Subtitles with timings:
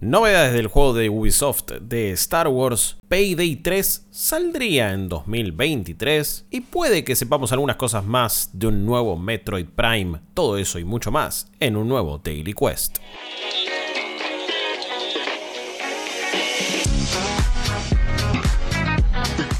[0.00, 7.04] Novedades del juego de Ubisoft de Star Wars, Payday 3 saldría en 2023 y puede
[7.04, 11.52] que sepamos algunas cosas más de un nuevo Metroid Prime, todo eso y mucho más
[11.60, 12.96] en un nuevo Daily Quest.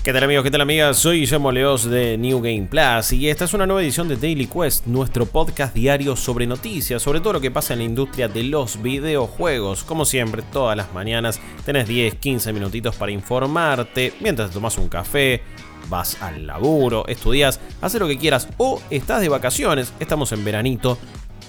[0.03, 0.45] ¿Qué tal amigos?
[0.45, 0.97] ¿Qué tal amigas?
[0.97, 4.47] Soy Guillermo Leos de New Game Plus y esta es una nueva edición de Daily
[4.47, 8.45] Quest, nuestro podcast diario sobre noticias, sobre todo lo que pasa en la industria de
[8.45, 9.85] los videojuegos.
[9.85, 15.43] Como siempre, todas las mañanas tenés 10, 15 minutitos para informarte mientras tomas un café,
[15.91, 20.97] vas al laburo, estudias, haces lo que quieras o estás de vacaciones, estamos en veranito.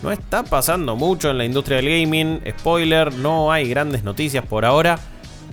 [0.04, 4.65] No está pasando mucho en la industria del gaming, spoiler, no hay grandes noticias por
[4.65, 4.99] ahora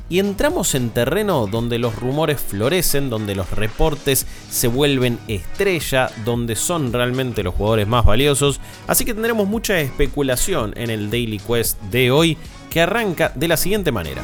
[0.08, 6.56] y entramos en terreno donde los rumores florecen, donde los reportes se vuelven estrella, donde
[6.56, 11.80] son realmente los jugadores más valiosos, así que tendremos mucha especulación en el Daily Quest
[11.90, 12.38] de hoy
[12.70, 14.22] que arranca de la siguiente manera.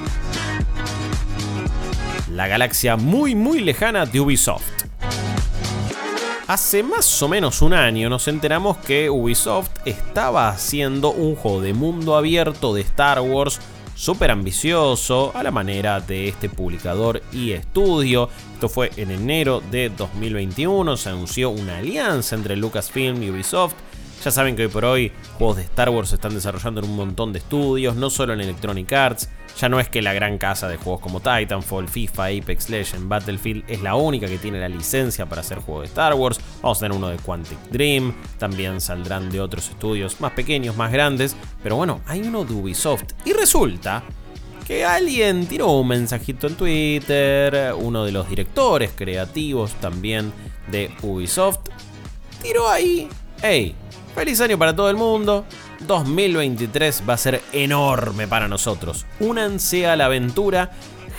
[2.31, 4.85] La galaxia muy muy lejana de Ubisoft.
[6.47, 11.73] Hace más o menos un año nos enteramos que Ubisoft estaba haciendo un juego de
[11.73, 13.61] mundo abierto de Star Wars
[13.95, 18.29] súper ambicioso a la manera de este publicador y estudio.
[18.55, 23.75] Esto fue en enero de 2021, se anunció una alianza entre Lucasfilm y Ubisoft.
[24.25, 26.97] Ya saben que hoy por hoy juegos de Star Wars se están desarrollando en un
[26.97, 30.67] montón de estudios, no solo en Electronic Arts, ya no es que la gran casa
[30.67, 35.27] de juegos como Titanfall, FIFA, Apex Legends, Battlefield es la única que tiene la licencia
[35.27, 36.41] para hacer juegos de Star Wars.
[36.63, 40.91] Vamos a tener uno de Quantic Dream, también saldrán de otros estudios más pequeños, más
[40.91, 43.13] grandes, pero bueno, hay uno de Ubisoft.
[43.27, 44.03] Y resulta
[44.67, 50.33] que alguien tiró un mensajito en Twitter, uno de los directores creativos también
[50.69, 51.59] de Ubisoft,
[52.41, 53.07] tiró ahí,
[53.43, 53.77] hey,
[54.15, 55.45] feliz año para todo el mundo,
[55.81, 59.07] 2023 va a ser enorme para nosotros.
[59.21, 60.71] Únanse a la aventura.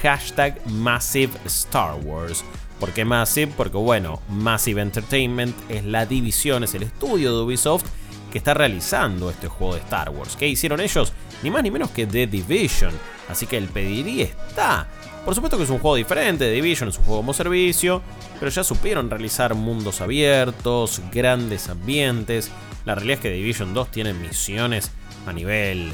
[0.01, 2.43] Hashtag Massive Star Wars.
[2.79, 3.51] ¿Por qué Massive?
[3.55, 7.85] Porque bueno, Massive Entertainment es la división, es el estudio de Ubisoft
[8.31, 10.35] que está realizando este juego de Star Wars.
[10.35, 11.13] ¿Qué hicieron ellos?
[11.41, 12.91] Ni más ni menos que The Division.
[13.30, 14.88] Así que el pediría está.
[15.24, 18.03] Por supuesto que es un juego diferente, Division es un juego como servicio,
[18.40, 22.52] pero ya supieron realizar mundos abiertos, grandes ambientes,
[22.85, 24.91] la realidad es que Division 2 tiene misiones
[25.25, 25.91] a nivel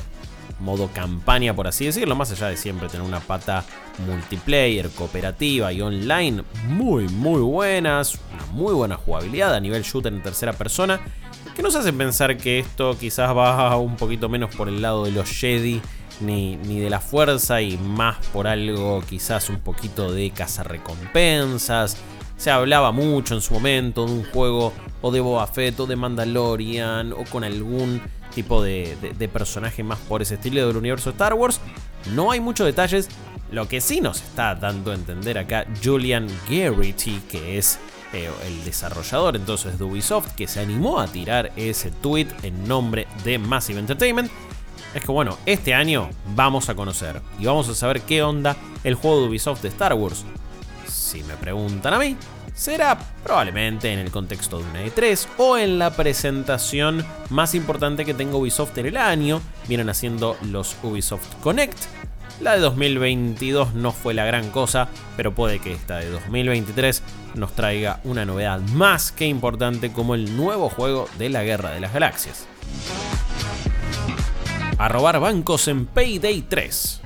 [0.59, 3.63] modo campaña, por así decirlo, más allá de siempre tener una pata
[4.05, 10.21] multiplayer, cooperativa y online muy, muy buenas, una muy buena jugabilidad a nivel shooter en
[10.21, 10.99] tercera persona,
[11.55, 15.11] que nos hace pensar que esto quizás va un poquito menos por el lado de
[15.11, 15.81] los Jedi
[16.21, 21.97] ni, ni de la fuerza y más por algo quizás un poquito de cazarrecompensas.
[22.37, 25.95] Se hablaba mucho en su momento de un juego o de Boba Fett o de
[25.95, 28.01] Mandalorian o con algún
[28.33, 31.59] tipo de, personaje más por ese estilo del universo Star Wars.
[32.13, 33.09] No hay muchos detalles.
[33.51, 37.79] Lo que sí nos está dando a entender acá Julian Garrity, que es
[38.13, 43.07] eh, el desarrollador entonces de Ubisoft, que se animó a tirar ese tweet en nombre
[43.25, 44.31] de Massive Entertainment,
[44.93, 48.95] es que bueno, este año vamos a conocer y vamos a saber qué onda el
[48.95, 50.25] juego de Ubisoft de Star Wars.
[50.87, 52.17] Si me preguntan a mí,
[52.53, 58.13] será probablemente en el contexto de una E3 o en la presentación más importante que
[58.13, 59.41] tenga Ubisoft en el año.
[59.67, 61.77] Vienen haciendo los Ubisoft Connect.
[62.41, 67.03] La de 2022 no fue la gran cosa, pero puede que esta de 2023
[67.35, 71.81] nos traiga una novedad más que importante como el nuevo juego de la Guerra de
[71.81, 72.47] las Galaxias.
[74.81, 77.01] A robar bancos en Payday 3.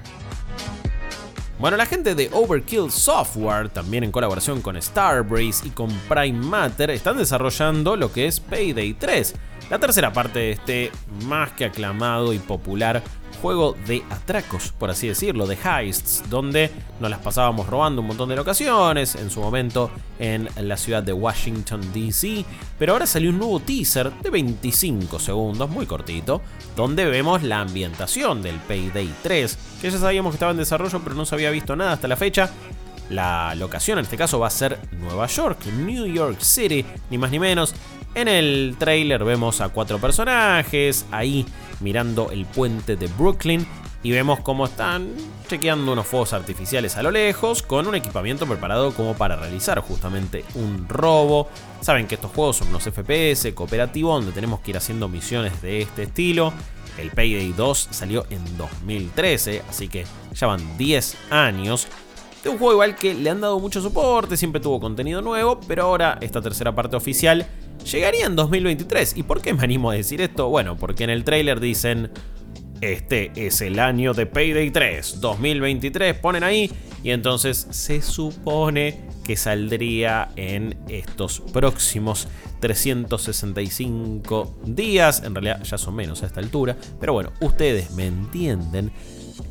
[1.60, 6.90] Bueno, la gente de Overkill Software, también en colaboración con Starbreeze y con Prime Matter,
[6.92, 9.36] están desarrollando lo que es Payday 3,
[9.70, 10.92] la tercera parte de este
[11.26, 13.04] más que aclamado y popular
[13.46, 18.28] juego de atracos, por así decirlo, de heists, donde nos las pasábamos robando un montón
[18.30, 22.44] de ocasiones, en su momento en la ciudad de Washington, D.C.,
[22.80, 26.42] pero ahora salió un nuevo teaser de 25 segundos, muy cortito,
[26.76, 31.16] donde vemos la ambientación del Payday 3, que ya sabíamos que estaba en desarrollo, pero
[31.16, 32.50] no se había visto nada hasta la fecha.
[33.12, 37.30] La locación en este caso va a ser Nueva York, New York City, ni más
[37.30, 37.76] ni menos.
[38.16, 41.46] En el trailer vemos a cuatro personajes, ahí
[41.82, 43.68] mirando el puente de Brooklyn
[44.04, 45.10] y vemos cómo están
[45.50, 50.46] chequeando unos fuegos artificiales a lo lejos con un equipamiento preparado como para realizar justamente
[50.54, 51.50] un robo.
[51.82, 55.82] Saben que estos juegos son unos FPS cooperativos donde tenemos que ir haciendo misiones de
[55.82, 56.54] este estilo.
[56.98, 61.90] El Payday 2 salió en 2013, así que ya van 10 años.
[62.46, 65.82] De un juego igual que le han dado mucho soporte, siempre tuvo contenido nuevo, pero
[65.82, 67.44] ahora esta tercera parte oficial
[67.92, 69.18] llegaría en 2023.
[69.18, 70.48] ¿Y por qué me animo a decir esto?
[70.48, 72.12] Bueno, porque en el trailer dicen
[72.82, 76.72] este es el año de Payday 3, 2023, ponen ahí,
[77.04, 82.28] y entonces se supone que saldría en estos próximos
[82.60, 88.92] 365 días, en realidad ya son menos a esta altura, pero bueno, ustedes me entienden.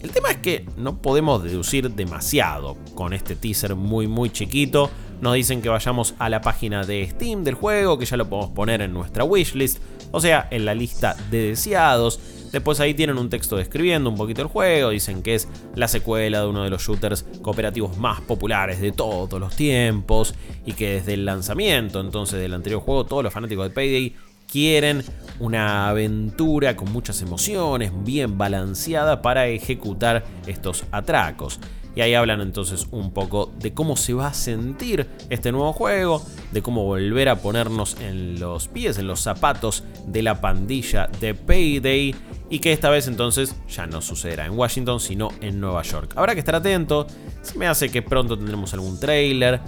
[0.05, 4.91] El tema es que no podemos deducir demasiado con este teaser muy muy chiquito.
[5.23, 8.51] Nos dicen que vayamos a la página de Steam del juego, que ya lo podemos
[8.51, 9.79] poner en nuestra wishlist,
[10.13, 12.21] o sea, en la lista de deseados.
[12.53, 16.41] Después ahí tienen un texto describiendo un poquito el juego, dicen que es la secuela
[16.41, 20.35] de uno de los shooters cooperativos más populares de todos los tiempos
[20.67, 24.15] y que desde el lanzamiento entonces del anterior juego todos los fanáticos de Payday
[24.51, 25.03] quieren
[25.41, 31.61] una aventura con muchas emociones, bien balanceada para ejecutar estos atracos.
[31.97, 36.25] Y ahí hablan entonces un poco de cómo se va a sentir este nuevo juego,
[36.51, 41.35] de cómo volver a ponernos en los pies, en los zapatos de la pandilla de
[41.35, 42.15] Payday
[42.51, 46.15] y que esta vez entonces ya no sucederá en Washington sino en Nueva York.
[46.17, 47.07] Habrá que estar atento,
[47.43, 49.61] se me hace que pronto tendremos algún trailer.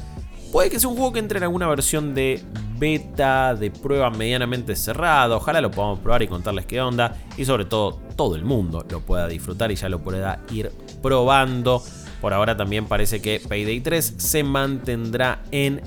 [0.50, 2.42] Puede que sea un juego que entre en alguna versión de
[2.78, 5.36] beta, de prueba medianamente cerrada.
[5.36, 7.16] Ojalá lo podamos probar y contarles qué onda.
[7.36, 11.82] Y sobre todo, todo el mundo lo pueda disfrutar y ya lo pueda ir probando.
[12.20, 15.82] Por ahora también parece que Payday 3 se mantendrá en...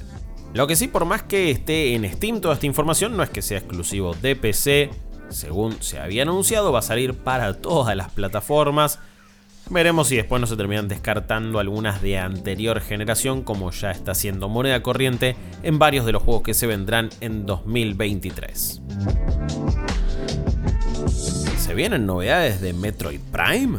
[0.54, 3.42] Lo que sí, por más que esté en Steam toda esta información, no es que
[3.42, 4.90] sea exclusivo de PC.
[5.30, 9.00] Según se había anunciado, va a salir para todas las plataformas.
[9.72, 14.50] Veremos si después no se terminan descartando algunas de anterior generación, como ya está siendo
[14.50, 18.82] moneda corriente en varios de los juegos que se vendrán en 2023.
[21.58, 23.78] ¿Se vienen novedades de Metroid Prime?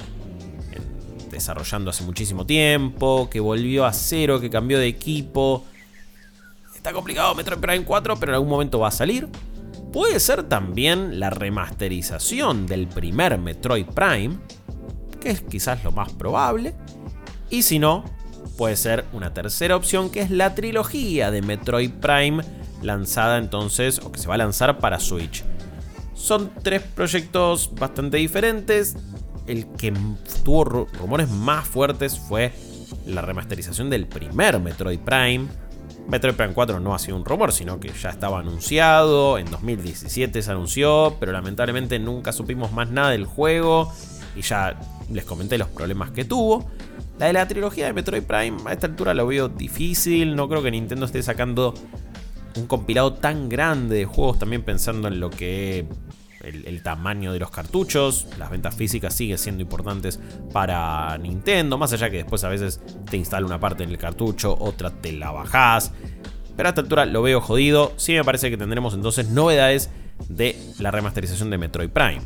[1.32, 5.64] desarrollando hace muchísimo tiempo, que volvió a cero, que cambió de equipo.
[6.76, 9.30] Está complicado Metroid Prime 4, pero en algún momento va a salir.
[9.94, 14.40] Puede ser también la remasterización del primer Metroid Prime,
[15.22, 16.74] que es quizás lo más probable.
[17.52, 18.04] Y si no,
[18.58, 22.44] puede ser una tercera opción que es la trilogía de Metroid Prime
[22.82, 25.44] lanzada entonces o que se va a lanzar para Switch.
[26.16, 28.96] Son tres proyectos bastante diferentes.
[29.46, 29.94] El que
[30.44, 32.52] tuvo rumores más fuertes fue
[33.06, 35.48] la remasterización del primer Metroid Prime,
[36.08, 40.42] Metroid Prime 4 no ha sido un rumor, sino que ya estaba anunciado, en 2017
[40.42, 43.92] se anunció, pero lamentablemente nunca supimos más nada del juego.
[44.36, 44.80] Y ya
[45.12, 46.70] les comenté los problemas que tuvo.
[47.20, 50.64] La de la trilogía de Metroid Prime a esta altura lo veo difícil, no creo
[50.64, 51.74] que Nintendo esté sacando
[52.56, 55.88] un compilado tan grande de juegos también pensando en lo que
[56.44, 60.20] el, tamaño de los cartuchos, las ventas físicas siguen siendo importantes
[60.52, 64.56] para Nintendo, más allá que después a veces te instala una parte en el cartucho,
[64.60, 65.92] otra te la bajás.
[66.56, 67.94] Pero a esta altura lo veo jodido.
[67.96, 69.90] Sí me parece que tendremos entonces novedades
[70.30, 72.22] de la remasterización de Metroid Prime.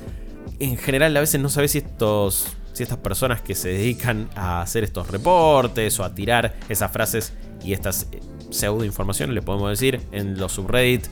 [0.59, 4.62] En general a veces no sabes si estos si estas personas que se dedican a
[4.62, 7.33] hacer estos reportes o a tirar esas frases
[7.63, 8.19] y estas eh,
[8.50, 11.09] pseudo informaciones, le podemos decir, en los subreddits,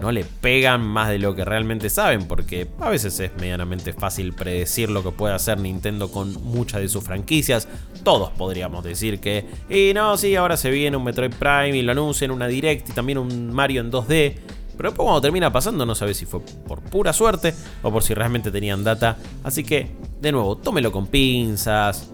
[0.00, 4.32] no le pegan más de lo que realmente saben, porque a veces es medianamente fácil
[4.32, 7.66] predecir lo que puede hacer Nintendo con muchas de sus franquicias.
[8.04, 11.92] Todos podríamos decir que, y no, sí, ahora se viene un Metroid Prime y lo
[11.92, 14.34] anuncian, una Direct y también un Mario en 2D.
[14.78, 18.14] Pero después cuando termina pasando no sabes si fue por pura suerte o por si
[18.14, 19.18] realmente tenían data.
[19.42, 22.12] Así que, de nuevo, tómelo con pinzas.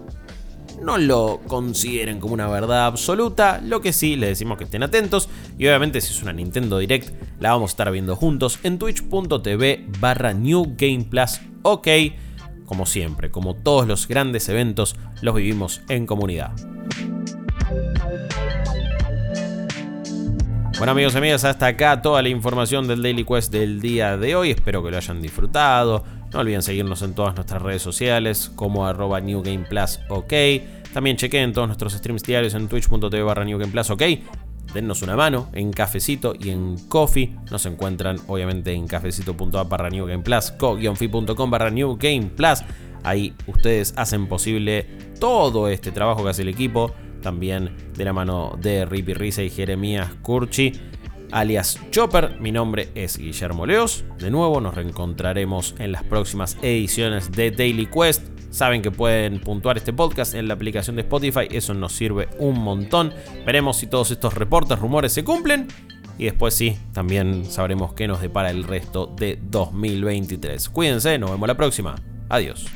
[0.81, 3.61] No lo consideren como una verdad absoluta.
[3.63, 5.29] Lo que sí, les decimos que estén atentos.
[5.59, 9.85] Y obviamente si es una Nintendo Direct, la vamos a estar viendo juntos en twitch.tv
[9.99, 10.75] barra New.
[11.61, 11.87] Ok.
[12.65, 16.74] Como siempre, como todos los grandes eventos, los vivimos en comunidad.
[20.77, 24.35] Bueno amigos y amigas, hasta acá toda la información del Daily Quest del día de
[24.35, 24.51] hoy.
[24.51, 26.03] Espero que lo hayan disfrutado.
[26.33, 30.33] No olviden seguirnos en todas nuestras redes sociales como arroba New Game Plus OK.
[30.93, 34.01] También chequen todos nuestros streams diarios en twitch.tv barra New Game Plus OK.
[34.73, 37.33] Dennos una mano en Cafecito y en Coffee.
[37.49, 42.65] Nos encuentran obviamente en cafecito.app barra New Game Plus, co-fi.com barra New Game Plus.
[43.03, 44.85] Ahí ustedes hacen posible
[45.21, 46.93] todo este trabajo que hace el equipo
[47.25, 50.73] también de la mano de Rippy Risa y Jeremías Curchi,
[51.31, 52.39] alias Chopper.
[52.39, 54.05] Mi nombre es Guillermo Leos.
[54.19, 58.27] De nuevo nos reencontraremos en las próximas ediciones de Daily Quest.
[58.51, 62.59] Saben que pueden puntuar este podcast en la aplicación de Spotify, eso nos sirve un
[62.59, 63.11] montón.
[63.43, 65.67] Veremos si todos estos reportes, rumores se cumplen.
[66.19, 70.69] Y después sí, también sabremos qué nos depara el resto de 2023.
[70.69, 71.95] Cuídense, nos vemos la próxima.
[72.29, 72.67] Adiós.